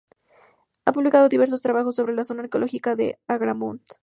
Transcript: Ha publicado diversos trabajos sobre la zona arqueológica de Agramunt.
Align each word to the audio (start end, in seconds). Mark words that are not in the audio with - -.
Ha 0.85 0.93
publicado 0.93 1.29
diversos 1.29 1.61
trabajos 1.61 1.93
sobre 1.95 2.15
la 2.15 2.23
zona 2.23 2.41
arqueológica 2.41 2.95
de 2.95 3.19
Agramunt. 3.27 3.83